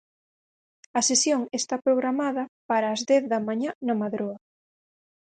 [0.99, 4.37] A sesión está programada para as dez da mañá na Madroa.